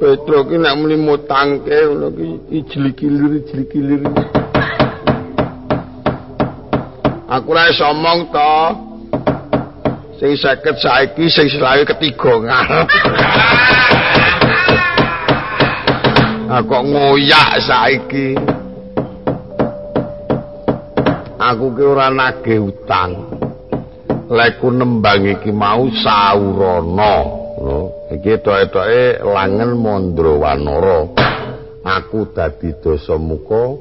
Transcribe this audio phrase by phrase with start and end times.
[0.00, 4.02] Petro ki nek muni mutangke ngono ki ijlikilir ijlikilir.
[7.28, 8.52] Aku ra iso omong to.
[10.16, 12.88] Sing 50 saiki sing selawe ketiga ngarep.
[16.56, 18.40] Aku ngoyak saiki.
[21.36, 23.36] Aku ki ora nagih utang.
[24.32, 27.39] Leku nembang iki mau saurana.
[28.10, 31.14] Iki tok-toke langen mandrawanara
[31.86, 33.78] aku dadi dosa muka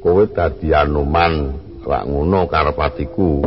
[0.00, 1.52] kowe dadi anoman
[1.84, 3.44] lak ngono karepatiku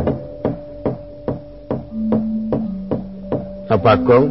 [3.70, 4.26] Abagong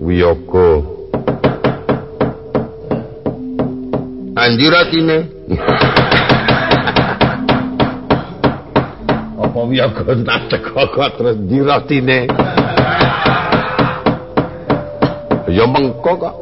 [0.00, 0.80] Wiyoga.
[4.32, 5.18] Anjuratine
[9.36, 10.88] Apa wiyoga tak teko
[11.20, 12.32] terus jiratine
[15.56, 16.34] ya mengko kok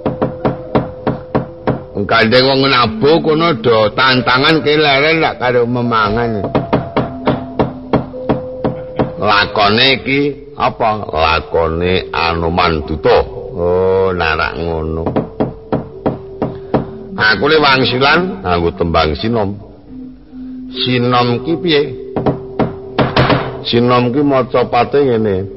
[2.05, 6.43] Kandeng wong nabu kono do tantangan keleren lak karo memangan.
[9.17, 11.09] Lakone iki apa?
[11.09, 13.19] Lakone Anoman Duta.
[13.55, 15.07] Oh, narak ngono.
[17.15, 19.55] Aku le wangsilan nganggo tembang sinom.
[20.75, 21.83] Sinom ki piye?
[23.65, 25.54] Sinom ki maca pate ngene.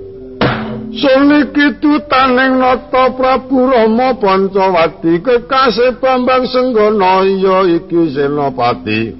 [0.88, 9.12] Suniki tutaning nata Prabu Rama Pancawati kekasih Bambang Senggana iya iki Senopati.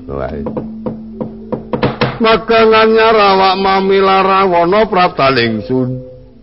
[2.18, 5.90] Magangan nyarawak mamila Rawana Praptalingsun.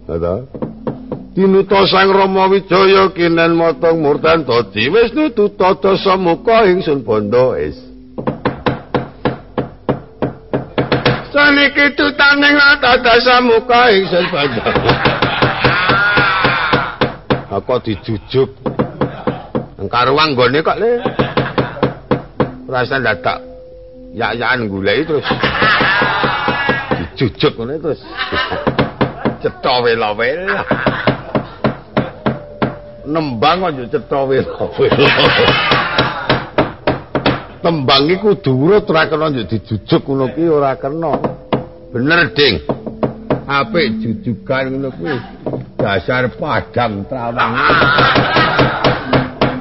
[0.05, 0.45] Ada.
[1.35, 7.94] Dinuta Sang Rama Wijaya kinen motong murtan dadi wis nututa dasa muka ingsun bondo is.
[11.35, 14.63] Saniki tutaning nata dasa muka ingsun bondo.
[17.59, 18.55] kok dijujuk.
[19.75, 21.03] Nang karuang gone kok le.
[22.71, 23.43] Rasa dadak
[24.15, 25.27] yak-yakan goleki terus.
[27.19, 28.01] Dijujuk ngene terus.
[29.43, 30.55] Cetha wela-wel
[33.11, 34.95] nembang kok cetha wela-wel
[37.65, 41.17] tembang iku kudu urut ora kena dijujuk ngono ki ora kena
[41.89, 42.61] bener ding
[43.49, 45.17] apik jujugan ngono kuwi
[45.81, 47.53] dasar padang trawang.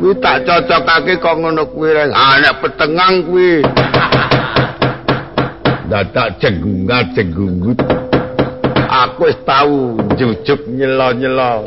[0.03, 2.11] Kuwi tak cocokake kok ngono kuwi rek.
[2.11, 3.63] Ah nek petengang kuwi.
[5.87, 7.79] Dadak jenggungat jenggunggut.
[8.87, 11.63] Aku wis tau jujuk nyelo-nyelo.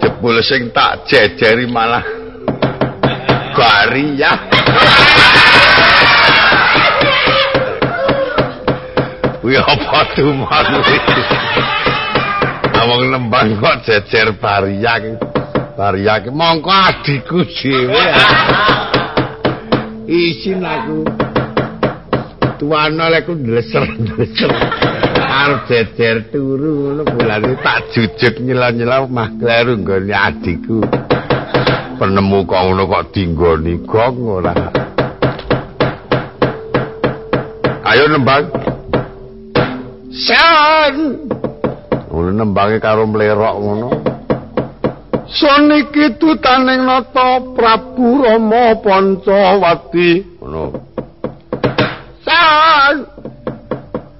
[0.00, 2.23] Jebul sing tak jejeri malah
[3.54, 4.32] gari ya.
[9.40, 10.66] Kuwi apa tuman
[12.84, 15.16] wong nembang kok jejer bariak
[15.78, 18.04] bariak mongko adikku dhewe.
[20.04, 21.00] Isin aku.
[22.60, 24.52] Tuwana lek ndleser-ndleser
[25.34, 30.78] arep jejer turu ngono bulane tak jujuk nyela-nyela mah kleru nggone adikku
[31.98, 34.54] penemu kok ngono kok dinggoni gong ora
[37.84, 38.64] ayo nembang
[40.14, 40.94] San!
[42.06, 43.88] Ngono nembange karo mlerok ngono.
[45.26, 50.38] Soniki tutaning nata Prabu Rama Pancawati.
[50.38, 50.64] Ngono.
[52.22, 52.96] San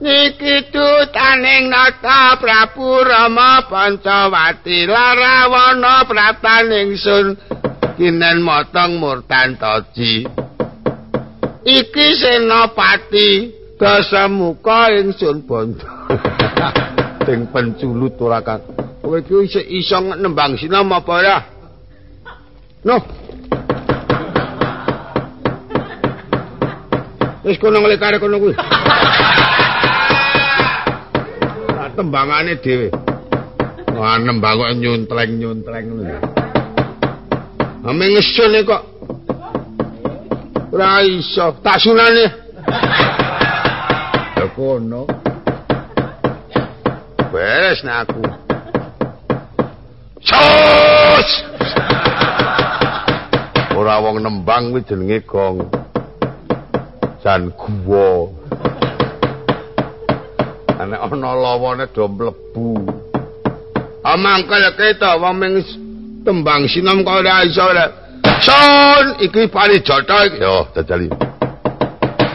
[0.03, 7.39] Niki tutaning nata Prabu Rama Pancawati larawana pratan ingsun
[7.95, 10.27] kinen motong murtan toji.
[11.65, 13.29] Iki senopati
[13.81, 15.89] dasamuka ingsun bondo.
[17.25, 18.61] ding penculut ora kan.
[19.01, 21.37] Kowe iki iso iso nembang sinam apa ora?
[22.85, 22.97] No.
[27.45, 28.55] Wis kono nglekare kono kuwi.
[31.73, 32.89] Lah tembangane dhewe.
[33.95, 36.44] Wah nembang kok nyuntleng-nyuntleng.
[37.85, 38.83] Ame ngesune kok.
[40.73, 42.27] Ora iso tak sunane.
[44.37, 45.05] Ya kono.
[47.35, 48.23] beres nek aku.
[50.23, 51.29] Sos!
[53.75, 55.67] Ora wong nembang kuwi jenenge gong.
[57.27, 58.31] Jan guwa.
[60.79, 62.87] Nek ana lawane do mlebu.
[64.07, 65.55] Amangkel keto wong ming
[66.25, 67.87] tembang sinom kok ora iso ora.
[68.41, 70.41] Son iki pari jotho iki.
[70.41, 71.09] Yo, dadali.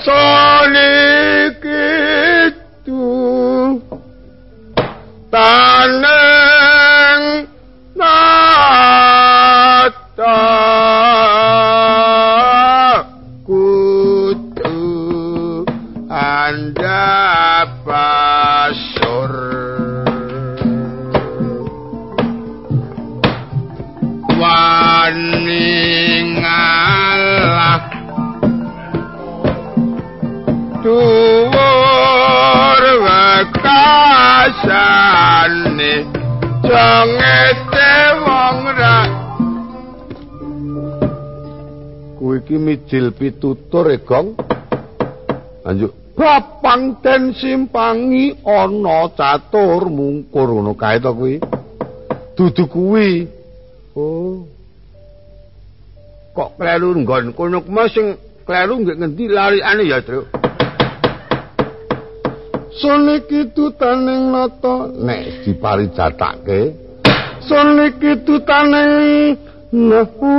[0.06, 0.74] Son
[1.50, 1.90] iki
[5.30, 6.19] taneng na
[30.90, 34.02] dhuwur wekasane
[36.66, 37.94] jangete
[38.26, 38.98] wong ra
[42.18, 44.34] kuwi iki mijil pitutur e gong.
[45.64, 45.94] Lanjut.
[46.18, 51.40] Bapang ten simpangi ana catur mungkur ngono kae to kuwi?
[52.36, 53.30] Dudu kuwi.
[53.96, 54.44] Oh.
[56.36, 57.32] Kok kleru nggon?
[57.38, 60.49] Kono kuwi sing kleru nggih ngendi larikane ya truk
[62.80, 64.88] Sone kitutaning nata.
[65.06, 66.60] Nek diparijatake
[67.44, 69.36] Sone kitutaning
[69.72, 70.36] nata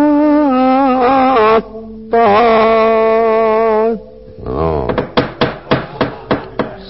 [4.48, 4.88] Oh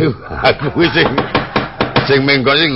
[0.00, 1.12] tuh aku sing
[2.10, 2.74] sing mengko sing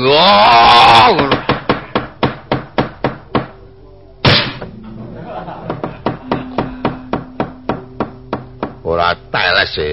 [8.87, 9.91] ora teles e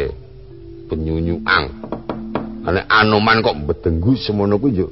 [0.85, 1.65] penyunyuang
[2.69, 4.87] ane anoman kok bedenggu semono kuwi yo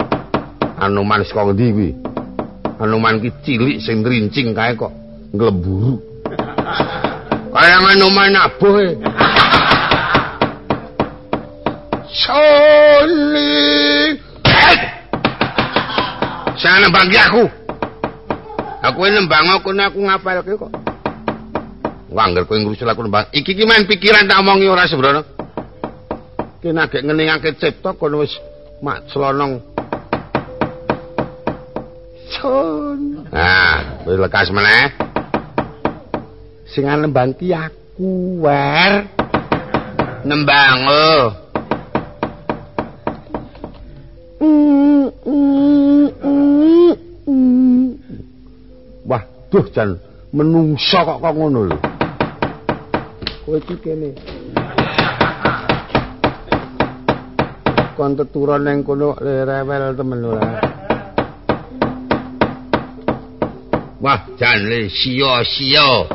[0.81, 1.89] anoman saka ngendi kuwi?
[2.81, 4.89] Anoman ki cilik sing rincing kae kok
[5.29, 6.01] ngleburu
[7.53, 8.89] kaya anoman abuh e.
[12.09, 13.68] Soli
[16.79, 17.43] Saya nembang aku.
[18.87, 20.71] Aku nembang aku aku ngapalke kok.
[22.07, 23.27] Wangger kowe ngrusul aku nembang.
[23.35, 25.27] Iki ki main pikiran tak omongi ora sembrono.
[26.63, 28.31] Ki nagek ngeningake cipta kono wis
[28.79, 29.59] mak celonong.
[32.39, 33.27] Son.
[33.27, 34.95] Nah, kowe lekas meneh.
[36.63, 39.03] Sing nembang ki aku, wer.
[40.23, 41.48] Nembang oh.
[49.49, 49.97] Duh jan
[50.29, 51.77] menungso kok kok ngono lho.
[53.45, 54.13] Kowe iki kene.
[57.97, 60.49] Kon teturon ning kono rewel temen ora.
[63.99, 66.05] Wah, jan le sia-sia.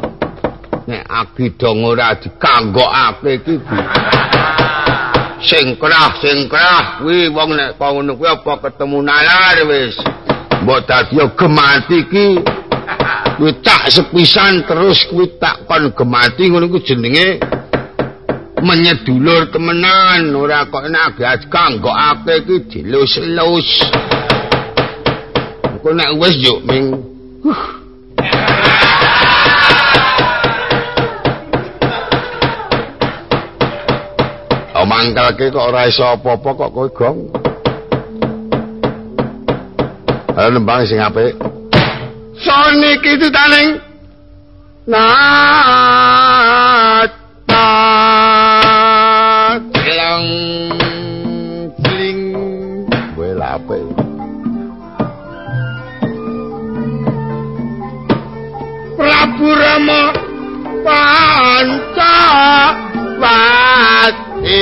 [0.87, 3.57] Nek agidong ora dikanggokake iki.
[5.43, 9.99] Sing kerah, sing kerah kuwi wong nek ngono kuwi apa ketemu nalar wis.
[10.63, 12.27] Mbok dadi gemati iki
[13.37, 17.27] kuwi tak sepisan terus kuwi tak kon gemati ngono kuwi jenenge
[18.65, 23.69] menyedulur temenan ora kok nek agak kanggokake iki dilus-lus.
[25.85, 26.87] Kok nek wis yo ming
[34.85, 37.19] mangkelke kok ora iso apa-apa kok kowe gong.
[40.35, 41.64] Ayo nembang sing apik.
[42.45, 43.81] Sone iki tutaning
[44.85, 45.33] nata
[49.97, 50.29] lang
[51.81, 52.21] fling
[53.17, 53.81] kowe lape.
[59.01, 60.03] Prabu Rama
[60.85, 62.15] panca
[63.23, 64.61] wati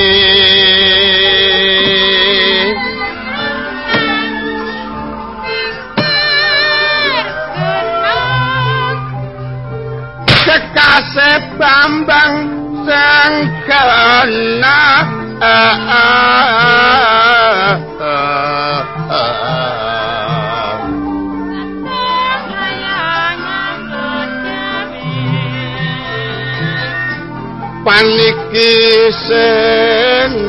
[11.63, 12.35] Bambang
[12.83, 14.79] Sengkana
[27.83, 30.43] paniki senapati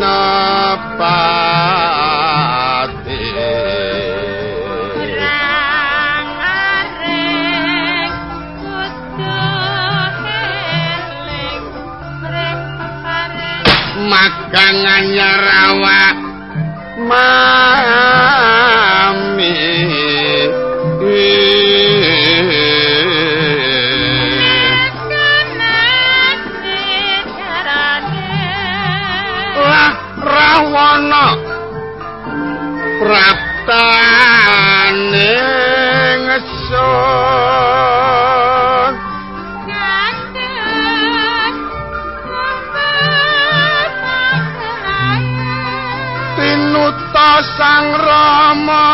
[47.74, 48.86] kang rama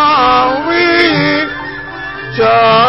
[0.64, 0.88] wi
[2.32, 2.80] jaya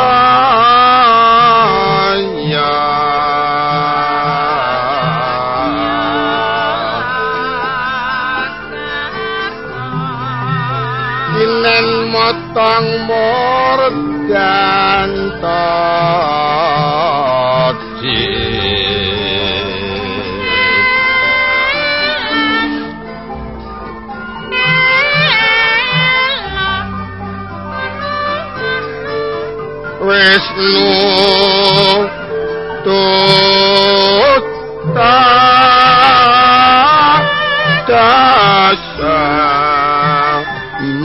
[11.52, 14.40] motong motang murdanta
[30.02, 30.98] Wisnu
[32.82, 35.18] tuta
[37.86, 39.22] dasa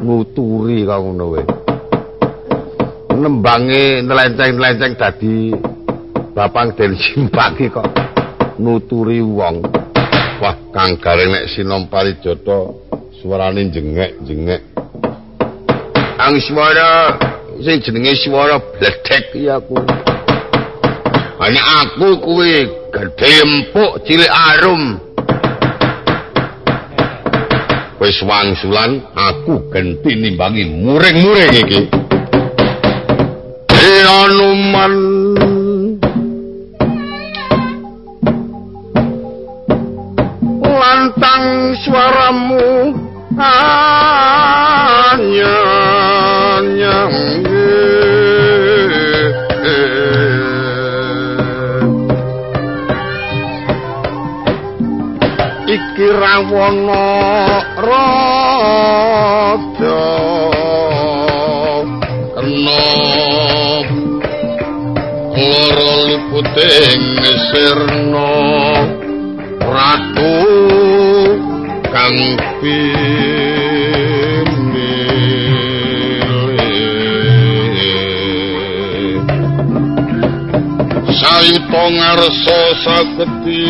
[0.03, 1.43] Nguturi kok ngono wae.
[3.19, 5.51] Nembange nelenceng-nelenceng dadi
[6.39, 7.87] Bapang den simpaki kok
[8.63, 9.83] nuturi wong.
[10.43, 12.75] Wah, Kang Gareng nek sinom parijata
[13.23, 14.75] suarane jengek-jengek.
[16.19, 17.15] Ang swara
[17.63, 19.79] sing jenenge swara bledek iki aku.
[21.39, 24.99] Hanya aku kuwi gedhe empuk cilik arum.
[28.03, 31.81] Wis wangsulan aku genti nimbangi muring-muring iki.
[34.23, 35.12] Anuman
[41.03, 42.95] lantang suaramu.
[43.33, 43.57] Anyanyang
[55.65, 57.09] iki rawana
[57.83, 58.93] rada
[62.37, 62.85] kena
[65.33, 67.03] lara luputing
[67.49, 68.32] sirna
[81.43, 83.63] sayuta ngarsa saketi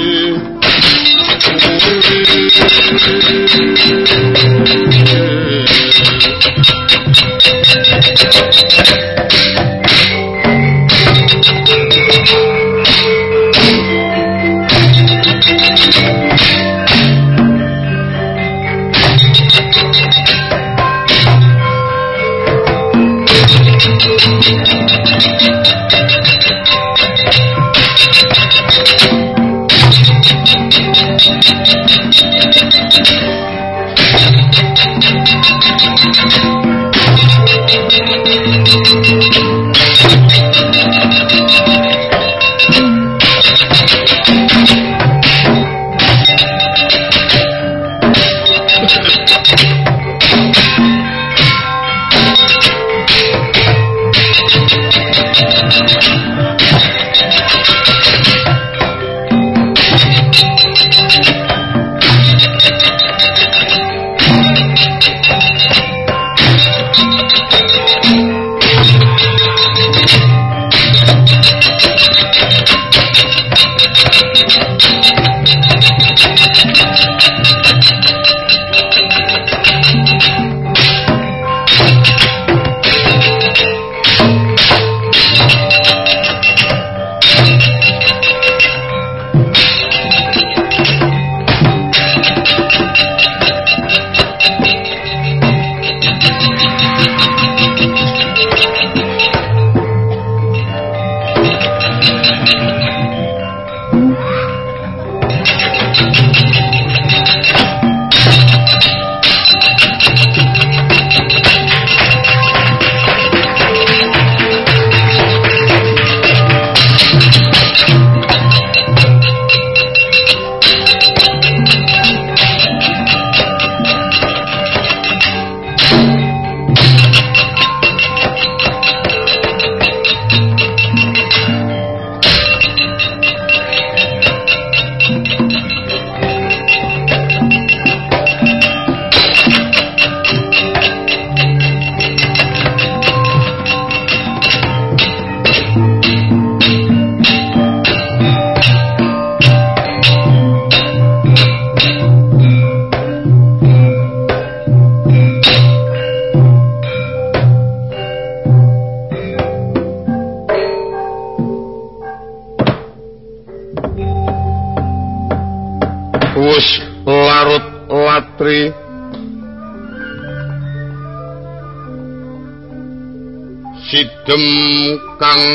[175.23, 175.47] kang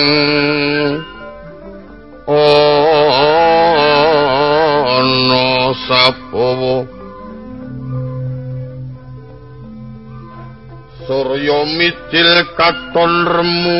[4.87, 5.47] ana
[5.83, 6.87] sapawa
[11.03, 13.79] surya midil katon remu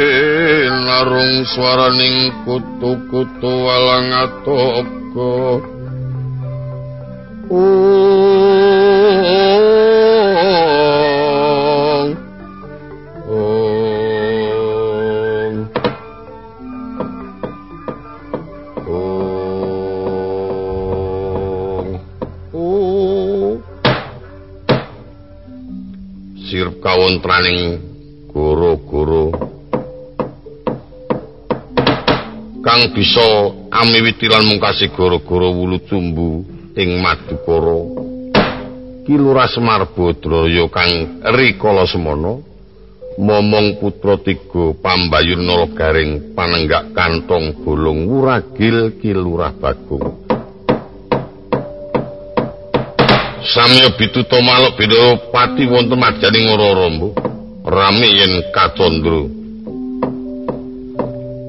[0.00, 4.99] binarung swaraning kutu-kutu walang atoko
[27.10, 27.82] Sirup kawontraning
[28.30, 29.34] guru-guru
[32.62, 36.46] kang bisa amiwiti lan mungkasi guru-guru wulu cumbu
[36.78, 37.82] ing Madukara.
[39.02, 42.38] Ki Lurah Semar Badraya kang rikala semana
[43.18, 50.19] momong putra tiga pambayun nala garing panenggak kantong bolong wuragil Ki Lurah Bagong
[53.40, 56.92] Samya bituta maluk beda pati wonten majaning ora
[57.64, 59.24] rame yen kacandra.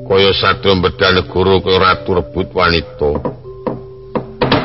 [0.07, 3.11] Kaya sadya mbedal negara kaya ratu rebut wanita.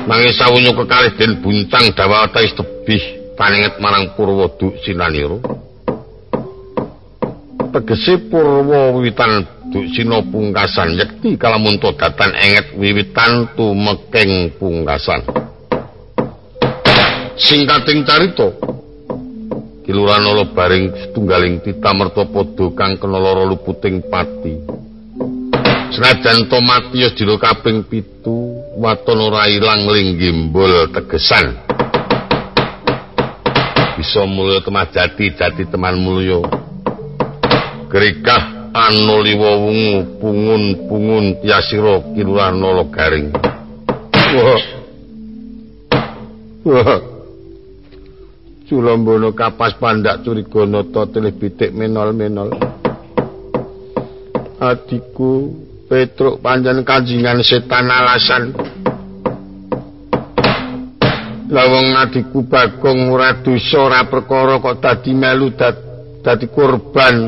[0.06, 3.02] Nanging sawunya kekalih den buncang dawata is tebih
[3.34, 5.42] paninget marang Purwoduk Sinanira.
[7.74, 9.42] Tegese Purwa wiwitan
[9.74, 15.45] duk sina pungkasan yekti kalamun datan enget wiwitan tumekeng pungkasan
[17.36, 18.76] singkating carita
[19.86, 24.58] Kiluran ala baring setunggaling titamerta padha kang kena lara luputing pati.
[25.94, 31.54] Senajan to mati ya dina kaping pitu waton ora ilang linggimbul tegesan.
[33.94, 36.42] Bisa mulya temajati jati teman mulya.
[37.86, 43.30] Gerikah anuliwa wungu pungun-pungun tiasira kiluran ala garing.
[44.34, 44.62] Wah.
[46.66, 47.15] Wah
[48.66, 52.50] Sulambono kapas pandak curiga nata telih bitik menol-menol.
[54.58, 55.54] Adiku
[55.86, 58.50] Petruk panjen kanjingan setan alasan.
[61.46, 65.54] Lawang adiku Bagong ora dosa ora perkara kok dadi melu
[66.26, 67.22] dadi korban.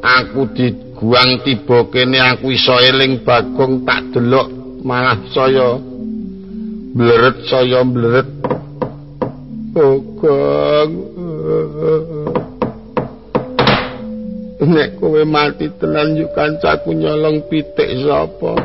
[0.00, 4.48] Aku diguang tiba kene aku iso eling Bagong tak delok
[4.88, 5.76] malah saya
[6.96, 8.28] bleret saya bleret
[9.76, 10.92] Bagong.
[14.56, 18.56] Nek kowe mati tenan yuk kancaku nyolong pitik sapa?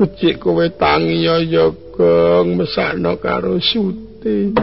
[0.00, 4.56] Becik kowe tangi ya ya gong mesakno karo suti.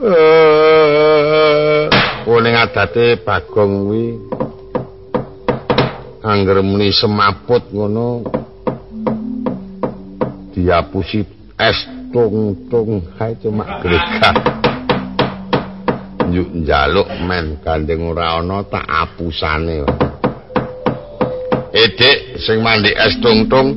[0.00, 1.84] Eh,
[2.40, 4.04] ning adate Bagong kuwi
[6.22, 8.22] angger muni semaput ngono
[10.54, 11.26] diapusi
[11.58, 11.78] es
[12.14, 13.02] tung-tung.
[13.18, 14.62] Hai cuma gregah
[16.30, 19.82] yuk njaluk men gandeng ana tak apusane.
[21.74, 23.74] Edik sing mandi es tung-tung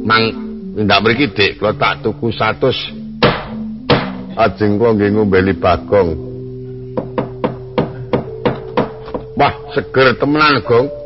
[0.00, 0.24] mang
[0.80, 6.16] ndak mriki dik kula tak tuku 100 ajeng kula nggih ngombeni bagong.
[9.36, 11.03] Wah seger temenan gong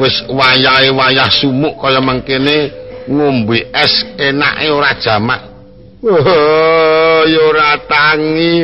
[0.00, 2.72] wis wayahe wayah sumuk kaya mangkene
[3.08, 5.40] ngombe es enake ora jamak.
[6.02, 8.54] Oh, ya ora tangi.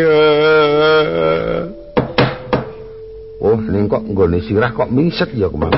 [3.39, 5.71] Oh, ning kok nggone sirah kok mingset ya kemang.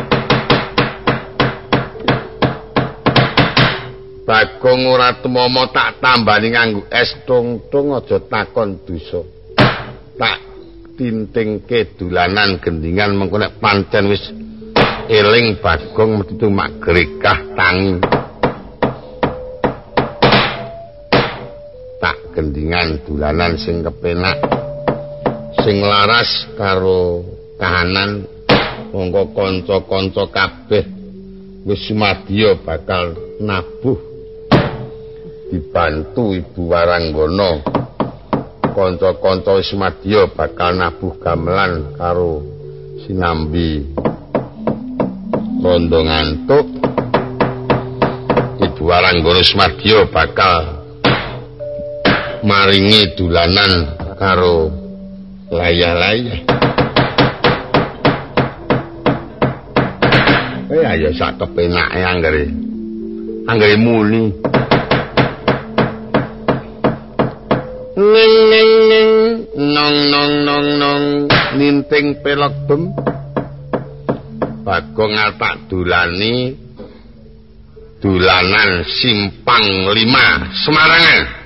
[4.24, 9.20] Bagong ora temomo tak tambani nganggo es tung-tung aja takon dosa.
[10.16, 10.38] Tak
[10.96, 14.24] tintingke dolanan gendingan mengko nek pancen wis
[15.10, 17.98] eling bagong mesti mak grekah tangi
[21.98, 24.38] tak gendingan dulanan sing kepenak
[25.66, 27.26] sing laras karo
[27.58, 28.24] kahanan.
[28.90, 30.82] Mongko kanca-kanca kabeh
[31.62, 33.98] wis sumadya bakal nabuh.
[35.50, 37.62] Dibantu Ibu Waranggana.
[38.74, 42.42] Kanca-kanca wis sumadya bakal nabuh gamelan karo
[43.06, 44.09] sinambi
[45.60, 46.66] rondo ngantuk
[48.64, 50.80] Ibu Waranggana sumadya bakal
[52.40, 53.72] maringi dulanan
[54.16, 54.72] karo
[55.52, 56.60] layah-layah
[60.70, 62.46] Eh ayo sak kepenake anggere.
[63.50, 64.30] Anggere muni.
[67.98, 69.10] Ning ning ning
[69.58, 71.04] nong nong nong nong
[71.58, 72.94] ninting pelok bem.
[74.60, 76.52] Bagong tak dulani
[78.00, 81.39] dulanan simpang lima Semarangan.